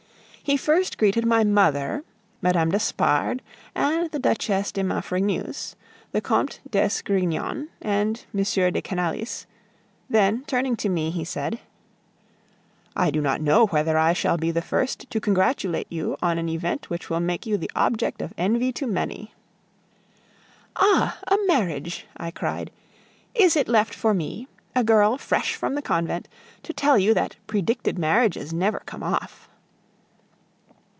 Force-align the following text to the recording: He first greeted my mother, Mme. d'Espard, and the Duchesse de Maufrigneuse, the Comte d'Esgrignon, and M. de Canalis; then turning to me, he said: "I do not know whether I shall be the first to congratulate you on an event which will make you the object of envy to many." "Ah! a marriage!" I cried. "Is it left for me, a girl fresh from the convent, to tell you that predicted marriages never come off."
He 0.43 0.57
first 0.57 0.97
greeted 0.97 1.25
my 1.25 1.45
mother, 1.45 2.03
Mme. 2.41 2.71
d'Espard, 2.71 3.39
and 3.73 4.11
the 4.11 4.19
Duchesse 4.19 4.73
de 4.73 4.83
Maufrigneuse, 4.83 5.77
the 6.11 6.19
Comte 6.19 6.59
d'Esgrignon, 6.69 7.69
and 7.81 8.25
M. 8.35 8.43
de 8.43 8.81
Canalis; 8.81 9.45
then 10.09 10.43
turning 10.47 10.75
to 10.77 10.89
me, 10.89 11.09
he 11.09 11.23
said: 11.23 11.59
"I 12.97 13.11
do 13.11 13.21
not 13.21 13.39
know 13.39 13.67
whether 13.67 13.97
I 13.97 14.11
shall 14.11 14.35
be 14.37 14.51
the 14.51 14.61
first 14.63 15.09
to 15.11 15.21
congratulate 15.21 15.87
you 15.89 16.17
on 16.21 16.37
an 16.37 16.49
event 16.49 16.89
which 16.89 17.09
will 17.09 17.21
make 17.21 17.45
you 17.45 17.55
the 17.55 17.71
object 17.73 18.21
of 18.21 18.33
envy 18.37 18.73
to 18.73 18.87
many." 18.87 19.33
"Ah! 20.75 21.19
a 21.27 21.37
marriage!" 21.47 22.07
I 22.17 22.29
cried. 22.31 22.71
"Is 23.35 23.55
it 23.55 23.69
left 23.69 23.93
for 23.93 24.13
me, 24.13 24.49
a 24.75 24.83
girl 24.83 25.17
fresh 25.17 25.55
from 25.55 25.75
the 25.75 25.81
convent, 25.81 26.27
to 26.63 26.73
tell 26.73 26.97
you 26.97 27.13
that 27.13 27.37
predicted 27.47 27.97
marriages 27.97 28.51
never 28.51 28.81
come 28.85 29.03
off." 29.03 29.47